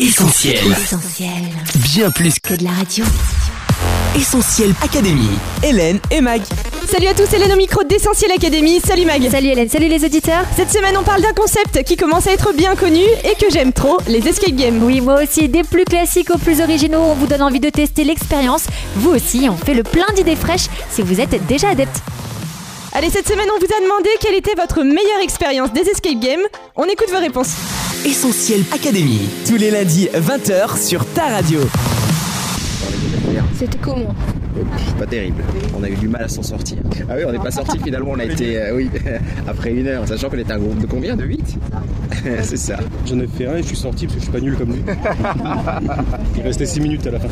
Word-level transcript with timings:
Essentiel. 0.00 0.60
Essentiel. 0.70 1.28
Bien 1.92 2.08
plus 2.12 2.38
Que 2.38 2.54
de 2.54 2.62
la 2.62 2.70
radio. 2.70 3.04
Essentiel 4.14 4.72
Académie. 4.80 5.36
Hélène 5.64 5.98
et 6.12 6.20
Mag. 6.20 6.40
Salut 6.88 7.08
à 7.08 7.14
tous, 7.14 7.32
Hélène 7.34 7.52
au 7.52 7.56
micro 7.56 7.82
d'Essentiel 7.82 8.30
Académie. 8.30 8.78
Salut 8.78 9.04
Mag. 9.06 9.28
Salut 9.28 9.48
Hélène, 9.48 9.68
salut 9.68 9.88
les 9.88 10.04
auditeurs. 10.04 10.44
Cette 10.54 10.70
semaine, 10.70 10.96
on 10.96 11.02
parle 11.02 11.22
d'un 11.22 11.32
concept 11.32 11.82
qui 11.82 11.96
commence 11.96 12.28
à 12.28 12.32
être 12.32 12.52
bien 12.52 12.76
connu 12.76 13.02
et 13.24 13.34
que 13.44 13.50
j'aime 13.50 13.72
trop, 13.72 13.98
les 14.06 14.28
escape 14.28 14.54
games. 14.54 14.80
Oui, 14.84 15.00
moi 15.00 15.20
aussi, 15.20 15.48
des 15.48 15.64
plus 15.64 15.84
classiques 15.84 16.30
aux 16.30 16.38
plus 16.38 16.60
originaux, 16.60 17.02
on 17.02 17.14
vous 17.14 17.26
donne 17.26 17.42
envie 17.42 17.60
de 17.60 17.68
tester 17.70 18.04
l'expérience. 18.04 18.66
Vous 18.94 19.10
aussi, 19.10 19.48
on 19.50 19.56
fait 19.56 19.74
le 19.74 19.82
plein 19.82 20.06
d'idées 20.14 20.36
fraîches 20.36 20.68
si 20.92 21.02
vous 21.02 21.20
êtes 21.20 21.44
déjà 21.48 21.70
adepte. 21.70 22.02
Allez, 22.92 23.10
cette 23.10 23.26
semaine, 23.26 23.48
on 23.52 23.58
vous 23.58 23.72
a 23.76 23.82
demandé 23.82 24.10
quelle 24.20 24.36
était 24.36 24.54
votre 24.54 24.84
meilleure 24.84 25.20
expérience 25.22 25.72
des 25.72 25.82
escape 25.82 26.20
games. 26.20 26.46
On 26.76 26.84
écoute 26.84 27.10
vos 27.10 27.18
réponses. 27.18 27.54
Essentiel 28.04 28.62
Académie. 28.72 29.28
Tous 29.46 29.56
les 29.56 29.70
lundis, 29.70 30.08
20h 30.14 30.78
sur 30.78 31.04
ta 31.06 31.26
radio. 31.26 31.60
C'était 33.54 33.78
comment 33.78 34.14
Pas 34.98 35.06
terrible. 35.06 35.42
On 35.76 35.82
a 35.82 35.88
eu 35.88 35.96
du 35.96 36.06
mal 36.08 36.22
à 36.22 36.28
s'en 36.28 36.42
sortir. 36.42 36.78
Ah 37.08 37.14
oui, 37.16 37.24
on 37.26 37.32
n'est 37.32 37.38
pas 37.38 37.50
sorti 37.50 37.78
finalement. 37.78 38.12
On 38.12 38.18
a 38.18 38.24
été, 38.24 38.56
euh, 38.56 38.76
oui, 38.76 38.88
après 39.48 39.72
une 39.72 39.86
heure, 39.88 40.06
sachant 40.06 40.30
qu'on 40.30 40.38
était 40.38 40.52
un 40.52 40.58
groupe 40.58 40.80
de 40.80 40.86
combien 40.86 41.16
De 41.16 41.24
8 41.24 41.58
C'est 42.42 42.56
ça. 42.56 42.76
J'en 43.06 43.18
ai 43.18 43.26
fait 43.26 43.46
un 43.46 43.56
et 43.56 43.62
je 43.62 43.68
suis 43.68 43.76
sorti 43.76 44.06
parce 44.06 44.14
que 44.16 44.20
je 44.20 44.24
suis 44.24 44.32
pas 44.32 44.40
nul 44.40 44.56
comme 44.56 44.72
lui. 44.72 44.82
Il 46.36 46.42
restait 46.42 46.66
6 46.66 46.80
minutes 46.80 47.06
à 47.06 47.10
la 47.10 47.20
fin. 47.20 47.28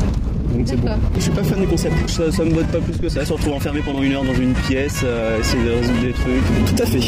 Donc 0.53 0.65
c'est 0.65 0.75
bon. 0.77 0.89
Je 1.15 1.21
suis 1.21 1.31
pas 1.31 1.43
fan 1.43 1.59
du 1.59 1.67
concept. 1.67 2.09
Ça, 2.09 2.31
ça 2.31 2.43
me 2.43 2.51
botte 2.51 2.67
pas 2.67 2.79
plus 2.79 2.97
que 2.97 3.09
ça. 3.09 3.25
Se 3.25 3.33
retrouver 3.33 3.55
enfermé 3.55 3.81
pendant 3.85 4.01
une 4.01 4.13
heure 4.13 4.23
dans 4.23 4.33
une 4.33 4.53
pièce, 4.53 5.01
euh, 5.03 5.39
essayer 5.39 5.63
de 5.63 5.69
résoudre 5.71 6.01
des 6.01 6.13
trucs. 6.13 6.75
Tout 6.75 6.83
à 6.83 6.85
fait. 6.85 6.99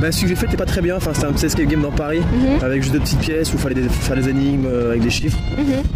Bah, 0.00 0.10
celui 0.12 0.22
que 0.24 0.28
j'ai 0.30 0.34
fait 0.36 0.46
était 0.46 0.56
pas 0.56 0.66
très 0.66 0.80
bien. 0.80 0.96
Enfin, 0.96 1.10
c'était 1.14 1.26
un 1.26 1.32
petit 1.32 1.46
escape 1.46 1.66
game 1.66 1.82
dans 1.82 1.90
Paris 1.92 2.20
avec 2.62 2.82
juste 2.82 2.92
deux 2.94 3.00
petites 3.00 3.20
pièces 3.20 3.50
où 3.52 3.56
il 3.56 3.60
fallait 3.60 3.74
des- 3.76 3.88
faire 3.88 4.16
des 4.16 4.28
énigmes 4.28 4.66
euh, 4.66 4.90
avec 4.90 5.02
des 5.02 5.10
chiffres. 5.10 5.38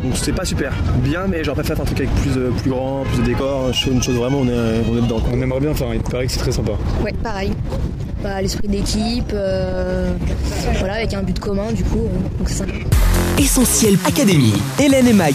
Donc 0.03 0.13
c'est 0.15 0.33
pas 0.33 0.45
super. 0.45 0.73
Bien, 1.03 1.23
mais 1.29 1.43
j'aurais 1.45 1.57
préféré 1.63 1.77
faire 1.77 1.83
un 1.83 1.87
truc 1.87 1.99
avec 2.01 2.11
plus 2.17 2.31
de, 2.35 2.51
plus 2.61 2.71
grand, 2.71 3.05
plus 3.13 3.23
de 3.23 3.27
décors, 3.27 3.71
une 3.91 4.03
chose 4.03 4.15
vraiment, 4.17 4.39
on 4.41 4.49
est, 4.49 4.83
on 4.91 4.97
est 4.99 5.03
dedans. 5.03 5.21
On 5.33 5.41
aimerait 5.41 5.61
bien 5.61 5.75
faire 5.75 5.89
un 5.89 5.99
Paris, 6.11 6.27
c'est 6.29 6.39
très 6.39 6.53
sympa. 6.53 6.73
Ouais, 7.05 7.13
pareil. 7.23 7.53
Bah, 8.23 8.43
L'esprit 8.43 8.69
d'équipe, 8.69 9.31
euh, 9.33 10.13
voilà, 10.79 10.95
avec 10.95 11.15
un 11.15 11.23
but 11.23 11.39
commun, 11.39 11.71
du 11.73 11.85
coup, 11.85 12.01
euh, 12.07 12.39
donc. 12.39 12.51
Essentiel 13.39 13.97
Académie. 14.05 14.55
Hélène 14.81 15.07
et 15.07 15.13
Mag. 15.13 15.35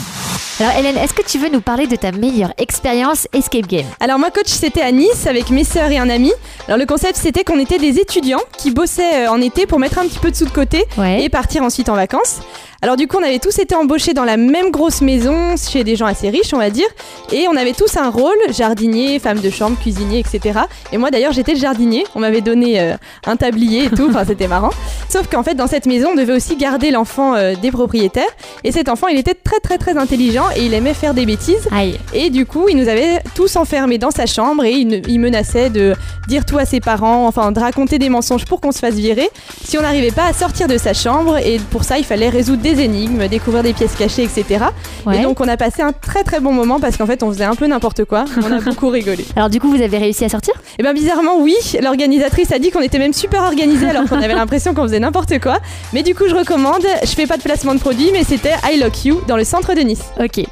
Alors 0.59 0.73
Hélène, 0.77 0.97
est-ce 0.97 1.13
que 1.13 1.23
tu 1.23 1.39
veux 1.39 1.49
nous 1.49 1.61
parler 1.61 1.87
de 1.87 1.95
ta 1.95 2.11
meilleure 2.11 2.53
expérience 2.57 3.27
escape 3.33 3.67
game? 3.67 3.85
Alors, 3.99 4.19
moi, 4.19 4.29
coach, 4.31 4.47
c'était 4.47 4.81
à 4.81 4.91
Nice 4.91 5.25
avec 5.27 5.49
mes 5.49 5.63
sœurs 5.63 5.91
et 5.91 5.97
un 5.97 6.09
ami. 6.09 6.31
Alors, 6.67 6.77
le 6.77 6.85
concept, 6.85 7.15
c'était 7.15 7.43
qu'on 7.43 7.57
était 7.57 7.79
des 7.79 7.99
étudiants 7.99 8.41
qui 8.57 8.71
bossaient 8.71 9.25
euh, 9.27 9.31
en 9.31 9.39
été 9.41 9.65
pour 9.65 9.79
mettre 9.79 9.97
un 9.99 10.03
petit 10.05 10.19
peu 10.19 10.29
de 10.29 10.35
sous 10.35 10.45
de 10.45 10.51
côté 10.51 10.85
Ouais. 10.97 11.23
et 11.23 11.29
partir 11.29 11.63
ensuite 11.63 11.89
en 11.89 11.95
vacances. 11.95 12.39
Alors 12.83 12.97
du 12.97 13.07
coup, 13.07 13.15
on 13.17 13.23
avait 13.23 13.39
tous 13.39 13.59
été 13.59 13.75
embauchés 13.75 14.13
dans 14.13 14.25
la 14.25 14.35
même 14.35 14.69
grosse 14.69 14.99
maison, 14.99 15.55
chez 15.55 15.85
des 15.85 15.95
gens 15.95 16.05
assez 16.05 16.29
riches, 16.29 16.53
on 16.53 16.57
va 16.57 16.69
dire, 16.69 16.87
et 17.31 17.47
on 17.47 17.55
avait 17.55 17.71
tous 17.71 17.95
un 17.95 18.09
rôle, 18.09 18.35
jardinier, 18.49 19.19
femme 19.19 19.39
de 19.39 19.49
chambre, 19.49 19.79
cuisinier, 19.79 20.19
etc. 20.19 20.59
Et 20.91 20.97
moi 20.97 21.09
d'ailleurs, 21.09 21.31
j'étais 21.31 21.53
le 21.53 21.59
jardinier, 21.59 22.03
on 22.13 22.19
m'avait 22.19 22.41
donné 22.41 22.81
euh, 22.81 22.97
un 23.25 23.37
tablier 23.37 23.85
et 23.85 23.89
tout, 23.89 24.07
enfin 24.09 24.25
c'était 24.27 24.49
marrant. 24.49 24.71
Sauf 25.07 25.29
qu'en 25.29 25.43
fait, 25.43 25.53
dans 25.53 25.67
cette 25.67 25.85
maison, 25.85 26.09
on 26.11 26.15
devait 26.17 26.33
aussi 26.33 26.57
garder 26.57 26.91
l'enfant 26.91 27.35
euh, 27.35 27.53
des 27.55 27.71
propriétaires, 27.71 28.27
et 28.65 28.73
cet 28.73 28.89
enfant, 28.89 29.07
il 29.07 29.17
était 29.17 29.35
très 29.35 29.61
très 29.61 29.77
très 29.77 29.95
intelligent 29.95 30.49
et 30.53 30.65
il 30.65 30.73
aimait 30.73 30.93
faire 30.93 31.13
des 31.13 31.25
bêtises. 31.25 31.69
Aïe. 31.71 31.97
Et 32.13 32.29
du 32.31 32.45
coup, 32.45 32.67
il 32.67 32.75
nous 32.75 32.89
avait 32.89 33.21
tous 33.33 33.55
enfermés 33.55 33.97
dans 33.97 34.11
sa 34.11 34.25
chambre 34.25 34.65
et 34.65 34.73
il, 34.73 35.03
il 35.07 35.21
menaçait 35.21 35.69
de 35.69 35.95
dire 36.27 36.43
tout 36.43 36.57
à 36.57 36.65
ses 36.65 36.81
parents, 36.81 37.27
enfin 37.27 37.53
de 37.53 37.61
raconter 37.61 37.97
des 37.97 38.09
mensonges 38.09 38.43
pour 38.43 38.59
qu'on 38.59 38.73
se 38.73 38.79
fasse 38.79 38.95
virer 38.95 39.29
si 39.63 39.77
on 39.77 39.83
n'arrivait 39.83 40.11
pas 40.11 40.25
à 40.25 40.33
sortir 40.33 40.67
de 40.67 40.77
sa 40.77 40.93
chambre. 40.93 41.37
Et 41.37 41.61
pour 41.71 41.85
ça, 41.85 41.97
il 41.97 42.03
fallait 42.03 42.27
résoudre 42.27 42.61
des 42.61 42.72
énigmes, 42.79 43.27
découvrir 43.27 43.63
des 43.63 43.73
pièces 43.73 43.95
cachées, 43.95 44.23
etc. 44.23 44.65
Ouais. 45.05 45.19
Et 45.19 45.23
donc, 45.23 45.39
on 45.39 45.47
a 45.47 45.57
passé 45.57 45.81
un 45.81 45.91
très 45.91 46.23
très 46.23 46.39
bon 46.39 46.51
moment 46.51 46.79
parce 46.79 46.97
qu'en 46.97 47.05
fait, 47.05 47.23
on 47.23 47.31
faisait 47.31 47.43
un 47.43 47.55
peu 47.55 47.67
n'importe 47.67 48.05
quoi. 48.05 48.25
On 48.41 48.51
a 48.51 48.59
beaucoup 48.61 48.89
rigolé. 48.89 49.25
Alors 49.35 49.49
du 49.49 49.59
coup, 49.59 49.69
vous 49.69 49.81
avez 49.81 49.97
réussi 49.97 50.25
à 50.25 50.29
sortir? 50.29 50.53
Et 50.79 50.83
bien, 50.83 50.93
bizarrement, 50.93 51.39
oui, 51.39 51.55
l'organisatrice 51.81 52.51
a 52.51 52.59
dit 52.59 52.71
qu'on 52.71 52.81
était 52.81 52.99
même 52.99 53.13
super 53.13 53.43
organisé 53.43 53.87
alors 53.87 54.05
qu'on 54.05 54.21
avait 54.21 54.35
l'impression 54.35 54.73
qu'on 54.73 54.83
faisait 54.83 54.99
n'importe 54.99 55.39
quoi. 55.39 55.59
Mais 55.93 56.03
du 56.03 56.15
coup, 56.15 56.27
je 56.27 56.35
recommande, 56.35 56.83
je 57.03 57.09
fais 57.09 57.27
pas 57.27 57.37
de 57.37 57.43
placement 57.43 57.75
de 57.75 57.79
produit, 57.79 58.09
mais 58.13 58.23
c'était 58.23 58.53
I 58.63 58.79
Lock 58.79 59.05
You 59.05 59.21
dans 59.27 59.37
le 59.37 59.43
centre 59.43 59.73
de 59.73 59.81
Nice. 59.81 60.03
Ok. 60.19 60.43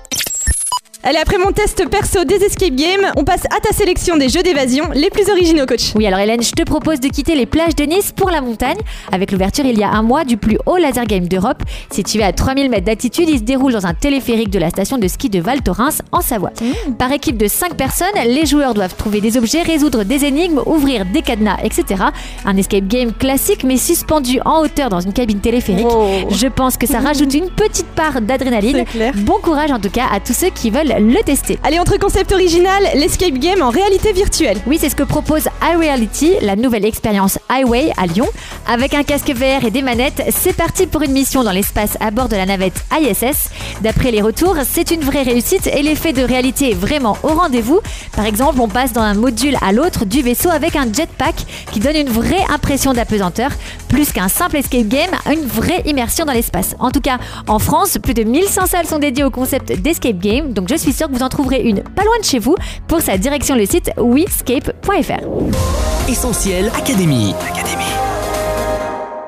Allez, 1.04 1.18
après 1.18 1.40
mon 1.40 1.52
test 1.52 1.90
perso 1.90 2.24
des 2.26 2.36
escape 2.36 2.76
games, 2.76 3.12
on 3.18 3.24
passe 3.24 3.46
à 3.46 3.60
ta 3.60 3.74
sélection 3.74 4.18
des 4.18 4.30
jeux 4.30 4.44
d'évasion 4.44 4.86
les 4.94 5.10
plus 5.10 5.32
originaux, 5.32 5.66
coach. 5.66 5.94
Oui, 5.96 6.06
alors 6.06 6.20
Hélène, 6.20 6.44
je 6.44 6.52
te 6.52 6.62
propose 6.62 7.00
de 7.00 7.08
quitter 7.08 7.34
les 7.34 7.48
plages 7.48 7.76
de 7.76 7.86
Nice 7.86 8.12
pour 8.16 8.30
la 8.30 8.40
montagne. 8.40 8.78
Avec 9.12 9.32
l'ouverture 9.32 9.66
il 9.66 9.80
y 9.80 9.84
a 9.84 9.90
un 9.90 10.04
mois 10.04 10.26
du 10.26 10.38
plus 10.38 10.60
haut 10.68 10.78
laser 10.78 11.06
game 11.06 11.28
d'Europe. 11.28 11.64
Situé 11.90 12.22
à 12.22 12.34
3000 12.34 12.70
mètres 12.70 12.86
d'altitude, 12.86 13.28
il 13.30 13.40
se 13.40 13.44
déroule 13.44 13.74
dans 13.74 13.88
un 13.88 13.96
téléphérique 13.96 14.52
de 14.52 14.60
la 14.60 14.70
station 14.70 15.00
de 15.00 15.08
ski 15.08 15.32
de 15.32 15.40
Val 15.40 15.64
Thorens 15.64 16.04
en 16.12 16.22
Savoie. 16.22 16.52
Par 17.00 17.12
équipe 17.12 17.38
de 17.38 17.48
5 17.48 17.74
personnes, 17.74 18.08
les 18.28 18.46
joueurs 18.46 18.76
doivent 18.76 18.96
trouver 18.96 19.22
des 19.22 19.38
objets, 19.38 19.64
résoudre 19.64 20.04
des 20.04 20.24
énigmes, 20.24 20.62
ouvrir 20.68 21.06
des 21.08 21.24
cadenas, 21.24 21.58
etc. 21.64 22.04
Un 22.46 22.58
escape 22.58 22.88
game 22.88 23.12
classique 23.12 23.64
mais 23.64 23.78
suspendu 23.78 24.40
en 24.46 24.62
hauteur 24.62 24.90
dans 24.90 25.00
une 25.00 25.14
cabine 25.14 25.40
téléphérique. 25.40 25.88
Wow. 25.88 26.30
Je 26.30 26.46
pense 26.46 26.78
que 26.78 26.86
ça 26.86 27.00
rajoute 27.00 27.34
une 27.34 27.50
petite 27.50 27.88
part 27.88 28.22
d'adrénaline. 28.22 28.86
Bon 29.16 29.40
courage 29.42 29.72
en 29.72 29.80
tout 29.80 29.90
cas 29.90 30.06
à 30.14 30.20
tous 30.20 30.34
ceux 30.34 30.52
qui 30.52 30.70
veulent 30.70 30.91
le 31.00 31.24
tester. 31.24 31.60
Allez, 31.64 31.80
entre 31.80 31.98
concept 31.98 32.32
original, 32.32 32.84
l'escape 32.96 33.34
game 33.34 33.62
en 33.62 33.70
réalité 33.70 34.14
virtuelle. 34.14 34.58
Oui, 34.68 34.78
c'est 34.80 34.90
ce 34.90 34.96
que 34.96 35.04
propose 35.04 35.48
iReality, 35.62 36.34
la 36.42 36.56
nouvelle 36.56 36.86
expérience 36.86 37.40
Highway 37.50 37.92
à 37.98 38.08
Lyon. 38.08 38.28
Avec 38.68 38.94
un 38.94 39.04
casque 39.04 39.32
VR 39.32 39.66
et 39.66 39.72
des 39.72 39.82
manettes, 39.82 40.24
c'est 40.30 40.56
parti 40.56 40.88
pour 40.88 41.02
une 41.02 41.12
mission 41.12 41.44
dans 41.44 41.52
l'espace 41.52 41.98
à 42.00 42.12
bord 42.12 42.30
de 42.30 42.36
la 42.36 42.46
navette 42.46 42.84
ISS. 42.92 43.50
D'après 43.82 44.12
les 44.12 44.22
retours, 44.22 44.56
c'est 44.70 44.92
une 44.92 45.02
vraie 45.02 45.24
réussite 45.24 45.68
et 45.68 45.82
l'effet 45.82 46.14
de 46.14 46.22
réalité 46.22 46.72
est 46.72 46.76
vraiment 46.76 47.18
au 47.24 47.30
rendez-vous. 47.30 47.80
Par 48.16 48.26
exemple, 48.26 48.60
on 48.60 48.68
passe 48.68 48.94
d'un 48.94 49.14
module 49.14 49.58
à 49.62 49.72
l'autre 49.72 50.06
du 50.06 50.22
vaisseau 50.22 50.50
avec 50.50 50.76
un 50.76 50.86
jetpack 50.92 51.36
qui 51.72 51.80
donne 51.80 51.96
une 51.96 52.10
vraie 52.10 52.44
impression 52.50 52.94
d'apesanteur. 52.94 53.52
Plus 53.90 54.12
qu'un 54.12 54.30
simple 54.30 54.58
escape 54.58 54.88
game, 54.88 55.12
une 55.32 55.46
vraie 55.46 55.82
immersion 55.86 56.26
dans 56.26 56.34
l'espace. 56.34 56.76
En 56.80 56.92
tout 56.92 57.02
cas, 57.02 57.18
en 57.48 57.60
France, 57.60 57.98
plus 58.02 58.14
de 58.14 58.24
1100 58.24 58.68
salles 58.68 58.88
sont 58.88 59.00
dédiées 59.00 59.24
au 59.24 59.30
concept 59.30 59.72
d'escape 59.82 60.20
game, 60.20 60.54
donc 60.54 60.70
je 60.70 60.76
suis 60.82 60.94
sûre 60.94 61.08
que 61.08 61.14
vous 61.14 61.24
en 61.24 61.30
trouverez 61.30 61.62
une 61.62 61.82
pas 61.82 62.04
loin 62.04 62.20
de 62.20 62.26
chez 62.26 62.40
vous. 62.40 62.56
Pour 62.88 63.02
sa 63.02 63.18
direction, 63.18 63.56
le 63.56 63.66
site 63.66 63.92
wescape.fr. 63.98 66.10
Essentiel 66.10 66.72
Académie. 66.76 67.34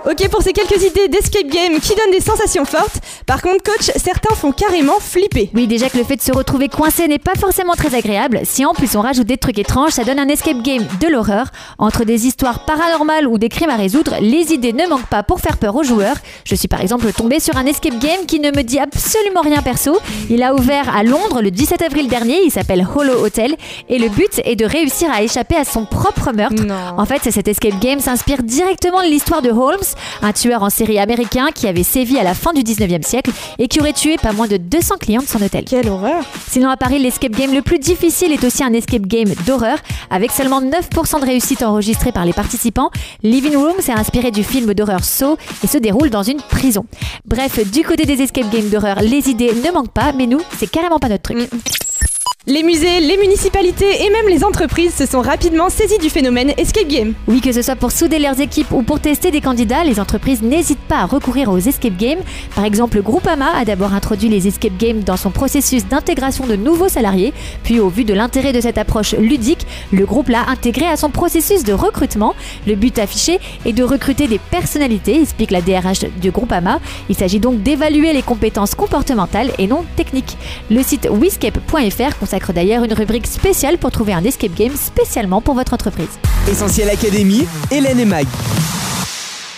Ok 0.05 0.27
pour 0.29 0.41
ces 0.41 0.51
quelques 0.51 0.83
idées 0.83 1.07
d'escape 1.07 1.47
game 1.47 1.79
qui 1.79 1.95
donnent 1.95 2.11
des 2.11 2.19
sensations 2.19 2.65
fortes. 2.65 2.99
Par 3.25 3.41
contre, 3.41 3.63
coach, 3.63 3.89
certains 3.95 4.35
font 4.35 4.51
carrément 4.51 4.99
flipper. 4.99 5.49
Oui, 5.53 5.65
déjà 5.67 5.89
que 5.89 5.97
le 5.97 6.03
fait 6.03 6.17
de 6.17 6.21
se 6.21 6.33
retrouver 6.33 6.67
coincé 6.67 7.07
n'est 7.07 7.19
pas 7.19 7.35
forcément 7.35 7.73
très 7.73 7.95
agréable. 7.95 8.41
Si 8.43 8.65
en 8.65 8.73
plus 8.73 8.95
on 8.97 9.01
rajoute 9.01 9.27
des 9.27 9.37
trucs 9.37 9.59
étranges, 9.59 9.91
ça 9.91 10.03
donne 10.03 10.19
un 10.19 10.27
escape 10.27 10.61
game 10.61 10.85
de 10.99 11.07
l'horreur. 11.07 11.47
Entre 11.77 12.03
des 12.03 12.27
histoires 12.27 12.65
paranormales 12.65 13.27
ou 13.27 13.37
des 13.37 13.47
crimes 13.49 13.69
à 13.69 13.77
résoudre, 13.77 14.15
les 14.19 14.51
idées 14.51 14.73
ne 14.73 14.87
manquent 14.87 15.07
pas 15.07 15.23
pour 15.23 15.39
faire 15.39 15.57
peur 15.57 15.75
aux 15.75 15.83
joueurs. 15.83 16.17
Je 16.45 16.55
suis 16.55 16.67
par 16.67 16.81
exemple 16.81 17.11
tombée 17.13 17.39
sur 17.39 17.55
un 17.55 17.65
escape 17.65 17.97
game 17.99 18.25
qui 18.27 18.39
ne 18.41 18.49
me 18.49 18.61
dit 18.61 18.79
absolument 18.79 19.41
rien 19.41 19.61
perso. 19.61 19.97
Il 20.29 20.43
a 20.43 20.53
ouvert 20.53 20.93
à 20.93 21.03
Londres 21.03 21.41
le 21.41 21.51
17 21.51 21.81
avril 21.81 22.09
dernier, 22.09 22.41
il 22.43 22.51
s'appelle 22.51 22.85
Hollow 22.93 23.23
Hotel 23.23 23.55
et 23.87 23.99
le 23.99 24.09
but 24.09 24.41
est 24.43 24.55
de 24.55 24.65
réussir 24.65 25.09
à 25.11 25.23
échapper 25.23 25.55
à 25.55 25.63
son 25.63 25.85
propre 25.85 26.33
meurtre. 26.33 26.63
Non. 26.63 26.95
En 26.97 27.05
fait, 27.05 27.31
cet 27.31 27.47
escape 27.47 27.79
game 27.79 27.99
s'inspire 27.99 28.43
directement 28.43 29.01
de 29.01 29.07
l'histoire 29.07 29.41
de 29.41 29.49
Holmes, 29.49 29.79
un 30.21 30.33
tueur 30.33 30.63
en 30.63 30.69
série 30.69 30.99
américain 30.99 31.47
qui 31.53 31.67
avait 31.67 31.83
sévi 31.83 32.17
à 32.19 32.23
la 32.23 32.33
fin 32.33 32.51
du 32.51 32.61
19e 32.61 33.01
siècle 33.01 33.12
et 33.59 33.67
qui 33.67 33.79
aurait 33.79 33.93
tué 33.93 34.17
pas 34.17 34.33
moins 34.33 34.47
de 34.47 34.57
200 34.57 34.95
clients 34.99 35.21
de 35.21 35.27
son 35.27 35.41
hôtel. 35.41 35.65
Quelle 35.65 35.89
horreur. 35.89 36.23
Sinon, 36.49 36.69
à 36.69 36.77
Paris, 36.77 36.99
l'escape 36.99 37.31
game 37.31 37.53
le 37.53 37.61
plus 37.61 37.79
difficile 37.79 38.31
est 38.31 38.43
aussi 38.43 38.63
un 38.63 38.73
escape 38.73 39.03
game 39.03 39.29
d'horreur, 39.45 39.77
avec 40.09 40.31
seulement 40.31 40.61
9% 40.61 41.19
de 41.19 41.25
réussite 41.25 41.63
enregistrée 41.63 42.11
par 42.11 42.25
les 42.25 42.33
participants. 42.33 42.91
Living 43.21 43.55
Room 43.55 43.75
s'est 43.79 43.93
inspiré 43.93 44.31
du 44.31 44.43
film 44.43 44.73
d'horreur 44.73 45.03
Saw 45.03 45.37
et 45.63 45.67
se 45.67 45.77
déroule 45.77 46.09
dans 46.09 46.23
une 46.23 46.41
prison. 46.41 46.85
Bref, 47.25 47.59
du 47.71 47.83
côté 47.83 48.05
des 48.05 48.21
escape 48.21 48.49
games 48.49 48.69
d'horreur, 48.69 49.01
les 49.01 49.29
idées 49.29 49.53
ne 49.53 49.71
manquent 49.71 49.93
pas, 49.93 50.13
mais 50.13 50.27
nous, 50.27 50.41
c'est 50.57 50.69
carrément 50.69 50.99
pas 50.99 51.09
notre 51.09 51.23
truc. 51.23 51.37
Mm. 51.37 51.57
Les 52.45 52.61
musées, 52.61 52.99
les 52.99 53.15
municipalités 53.15 54.03
et 54.03 54.09
même 54.09 54.27
les 54.27 54.43
entreprises 54.43 54.93
se 54.93 55.05
sont 55.05 55.21
rapidement 55.21 55.69
saisies 55.69 55.97
du 55.97 56.09
phénomène 56.09 56.51
escape 56.57 56.89
game. 56.89 57.13
Oui, 57.25 57.39
que 57.39 57.53
ce 57.53 57.61
soit 57.61 57.77
pour 57.77 57.93
souder 57.93 58.19
leurs 58.19 58.41
équipes 58.41 58.69
ou 58.73 58.83
pour 58.83 58.99
tester 58.99 59.31
des 59.31 59.39
candidats, 59.39 59.85
les 59.85 59.97
entreprises 59.97 60.41
n'hésitent 60.41 60.77
pas 60.89 60.97
à 60.97 61.05
recourir 61.05 61.49
aux 61.49 61.57
escape 61.57 61.95
games. 61.95 62.19
Par 62.53 62.65
exemple, 62.65 63.01
Groupama 63.01 63.49
a 63.55 63.63
d'abord 63.63 63.93
introduit 63.93 64.27
les 64.27 64.45
escape 64.45 64.75
games 64.77 65.03
dans 65.03 65.15
son 65.15 65.31
processus 65.31 65.85
d'intégration 65.85 66.45
de 66.45 66.57
nouveaux 66.57 66.89
salariés, 66.89 67.31
puis 67.63 67.79
au 67.79 67.87
vu 67.87 68.03
de 68.03 68.13
l'intérêt 68.13 68.51
de 68.51 68.59
cette 68.59 68.77
approche 68.77 69.13
ludique, 69.13 69.65
le 69.93 70.05
groupe 70.05 70.27
l'a 70.27 70.49
intégré 70.49 70.85
à 70.85 70.97
son 70.97 71.11
processus 71.11 71.63
de 71.63 71.71
recrutement. 71.71 72.35
Le 72.67 72.75
but 72.75 72.99
affiché 72.99 73.39
est 73.65 73.71
de 73.71 73.85
recruter 73.85 74.27
des 74.27 74.39
personnalités, 74.39 75.21
explique 75.21 75.51
la 75.51 75.61
DRH 75.61 76.09
du 76.19 76.31
Groupama. 76.31 76.81
Il 77.07 77.15
s'agit 77.15 77.39
donc 77.39 77.63
d'évaluer 77.63 78.11
les 78.11 78.21
compétences 78.21 78.75
comportementales 78.75 79.51
et 79.59 79.67
non 79.67 79.85
techniques. 79.95 80.35
Le 80.69 80.83
site 80.83 81.07
wiscape.fr 81.09 82.17
d'ailleurs 82.53 82.83
une 82.83 82.93
rubrique 82.93 83.27
spéciale 83.27 83.77
pour 83.77 83.91
trouver 83.91 84.13
un 84.13 84.23
escape 84.23 84.53
game 84.55 84.75
spécialement 84.75 85.41
pour 85.41 85.55
votre 85.55 85.73
entreprise. 85.73 86.09
Essentiel 86.49 86.89
Académie, 86.89 87.47
Hélène 87.71 87.99
et 87.99 88.05
Mag. 88.05 88.25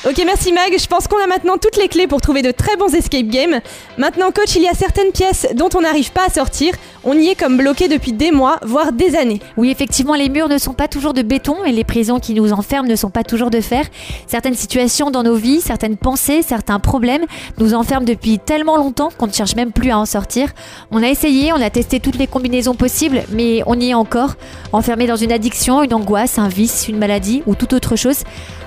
Ok, 0.08 0.22
merci 0.24 0.54
Mag. 0.54 0.72
Je 0.80 0.86
pense 0.86 1.08
qu'on 1.08 1.18
a 1.18 1.26
maintenant 1.26 1.58
toutes 1.58 1.78
les 1.78 1.88
clés 1.88 2.06
pour 2.06 2.22
trouver 2.22 2.44
de 2.44 2.52
très 2.52 2.78
bons 2.78 2.94
escape 2.94 3.26
games. 3.26 3.60
Maintenant, 3.98 4.30
coach, 4.30 4.56
il 4.56 4.62
y 4.62 4.68
a 4.68 4.76
certaines 4.76 5.12
pièces 5.12 5.48
dont 5.56 5.70
on 5.74 5.82
n'arrive 5.82 6.12
pas 6.12 6.28
à 6.28 6.30
sortir. 6.30 6.76
On 7.04 7.18
y 7.18 7.30
est 7.30 7.36
comme 7.36 7.58
bloqué 7.58 7.88
depuis 7.88 8.14
des 8.14 8.30
mois, 8.30 8.60
voire 8.62 8.92
des 8.92 9.16
années. 9.16 9.40
Oui, 9.58 9.72
effectivement, 9.72 10.14
les 10.14 10.30
murs 10.30 10.48
ne 10.48 10.60
sont 10.60 10.74
pas 10.74 10.88
toujours 10.88 11.16
de 11.16 11.24
béton 11.24 11.66
et 11.66 11.72
les 11.72 11.84
prisons 11.84 12.20
qui 12.20 12.36
nous 12.36 12.54
enferment 12.54 12.88
ne 12.88 12.96
sont 12.96 13.10
pas 13.10 13.24
toujours 13.24 13.50
de 13.50 13.62
fer. 13.62 13.84
Certaines 14.28 14.54
situations 14.54 15.10
dans 15.10 15.24
nos 15.24 15.38
vies, 15.38 15.60
certaines 15.60 15.98
pensées, 15.98 16.44
certains 16.44 16.80
problèmes 16.80 17.26
nous 17.58 17.74
enferment 17.74 18.06
depuis 18.06 18.38
tellement 18.38 18.78
longtemps 18.78 19.10
qu'on 19.18 19.26
ne 19.26 19.34
cherche 19.34 19.56
même 19.56 19.72
plus 19.72 19.90
à 19.90 19.98
en 19.98 20.06
sortir. 20.06 20.50
On 20.92 21.02
a 21.02 21.08
essayé, 21.08 21.52
on 21.52 21.60
a 21.60 21.72
testé 21.72 22.00
toutes 22.00 22.20
les 22.20 22.28
combinaisons 22.28 22.76
possibles, 22.76 23.24
mais 23.32 23.64
on 23.66 23.80
y 23.80 23.90
est 23.90 23.96
encore, 23.96 24.36
enfermé 24.72 25.08
dans 25.08 25.16
une 25.16 25.32
addiction, 25.32 25.82
une 25.82 25.96
angoisse, 25.96 26.38
un 26.38 26.48
vice, 26.48 26.88
une 26.90 27.00
maladie 27.00 27.42
ou 27.48 27.56
toute 27.56 27.74
autre 27.74 27.96
chose. 27.96 28.20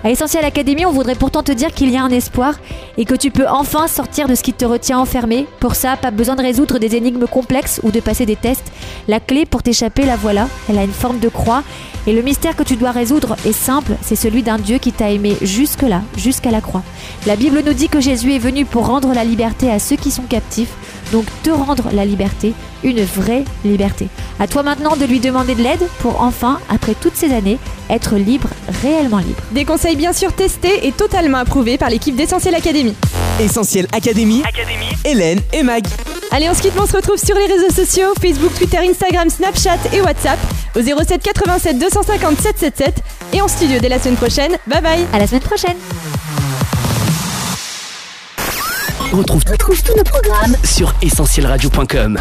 À 0.02 0.10
Essentiel 0.10 0.44
Academy, 0.44 0.86
on 0.86 0.92
voudrait 0.92 1.14
pourtant 1.28 1.42
te 1.42 1.52
dire 1.52 1.74
qu'il 1.74 1.90
y 1.90 1.98
a 1.98 2.02
un 2.02 2.08
espoir 2.08 2.54
et 2.96 3.04
que 3.04 3.14
tu 3.14 3.30
peux 3.30 3.46
enfin 3.46 3.86
sortir 3.86 4.28
de 4.28 4.34
ce 4.34 4.42
qui 4.42 4.54
te 4.54 4.64
retient 4.64 4.98
enfermé. 4.98 5.46
Pour 5.60 5.74
ça, 5.74 5.98
pas 5.98 6.10
besoin 6.10 6.36
de 6.36 6.40
résoudre 6.40 6.78
des 6.78 6.96
énigmes 6.96 7.26
complexes 7.26 7.82
ou 7.82 7.90
de 7.90 8.00
passer 8.00 8.24
des 8.24 8.34
tests. 8.34 8.72
La 9.08 9.20
clé 9.20 9.44
pour 9.44 9.62
t'échapper, 9.62 10.06
la 10.06 10.16
voilà. 10.16 10.48
Elle 10.70 10.78
a 10.78 10.84
une 10.84 10.90
forme 10.90 11.18
de 11.18 11.28
croix. 11.28 11.64
Et 12.06 12.14
le 12.14 12.22
mystère 12.22 12.56
que 12.56 12.62
tu 12.62 12.76
dois 12.76 12.92
résoudre 12.92 13.36
est 13.44 13.52
simple, 13.52 13.92
c'est 14.00 14.16
celui 14.16 14.42
d'un 14.42 14.56
Dieu 14.56 14.78
qui 14.78 14.90
t'a 14.90 15.10
aimé 15.10 15.36
jusque-là, 15.42 16.00
jusqu'à 16.16 16.50
la 16.50 16.62
croix. 16.62 16.82
La 17.26 17.36
Bible 17.36 17.62
nous 17.62 17.74
dit 17.74 17.90
que 17.90 18.00
Jésus 18.00 18.32
est 18.32 18.38
venu 18.38 18.64
pour 18.64 18.86
rendre 18.86 19.12
la 19.12 19.24
liberté 19.24 19.70
à 19.70 19.78
ceux 19.78 19.96
qui 19.96 20.10
sont 20.10 20.22
captifs, 20.22 20.72
donc 21.12 21.26
te 21.42 21.50
rendre 21.50 21.90
la 21.92 22.06
liberté, 22.06 22.54
une 22.82 23.02
vraie 23.02 23.44
liberté. 23.66 24.08
À 24.40 24.46
toi 24.46 24.62
maintenant 24.62 24.96
de 24.96 25.04
lui 25.04 25.20
demander 25.20 25.54
de 25.54 25.62
l'aide 25.62 25.86
pour 25.98 26.22
enfin, 26.22 26.58
après 26.70 26.94
toutes 26.94 27.16
ces 27.16 27.34
années, 27.34 27.58
être 27.90 28.16
libre, 28.16 28.48
réellement 28.82 29.18
libre. 29.18 29.40
Des 29.52 29.64
conseils 29.64 29.96
bien 29.96 30.12
sûr 30.12 30.32
testés 30.32 30.86
et 30.86 30.92
totalement 30.92 31.38
approuvés 31.38 31.78
par 31.78 31.90
l'équipe 31.90 32.16
d'Essentiel 32.16 32.54
Academy. 32.54 32.94
Essentiel 33.40 33.86
Académie, 33.92 34.42
Hélène 35.04 35.40
et 35.52 35.62
Mag. 35.62 35.84
Allez, 36.30 36.48
on 36.50 36.54
se 36.54 36.60
quitte, 36.60 36.74
mais 36.74 36.82
on 36.82 36.86
se 36.86 36.96
retrouve 36.96 37.16
sur 37.16 37.36
les 37.36 37.46
réseaux 37.46 37.70
sociaux 37.74 38.12
Facebook, 38.20 38.52
Twitter, 38.54 38.78
Instagram, 38.78 39.30
Snapchat 39.30 39.78
et 39.92 40.00
WhatsApp 40.00 40.38
au 40.76 40.80
07 40.82 41.22
87 41.22 41.78
250 41.78 42.36
777 42.40 43.02
et 43.32 43.40
en 43.40 43.48
studio 43.48 43.78
dès 43.80 43.88
la 43.88 43.98
semaine 43.98 44.16
prochaine. 44.16 44.52
Bye 44.66 44.82
bye 44.82 45.06
À 45.12 45.18
la 45.18 45.26
semaine 45.26 45.42
prochaine 45.42 45.76
On 49.12 49.16
retrouve 49.16 49.42
tous 49.44 49.96
nos 49.96 50.04
programmes 50.04 50.54
sur 50.64 50.94
essentielradio.com. 51.00 52.18